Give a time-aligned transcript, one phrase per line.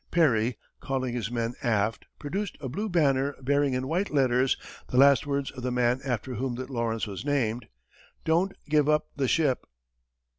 [0.09, 5.27] Perry, calling his men aft, produced a blue banner bearing in white letters the last
[5.27, 7.67] words of the man after whom the Lawrence was named:
[8.25, 9.63] "Don't give up the ship!"